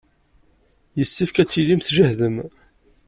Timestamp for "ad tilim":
1.41-1.81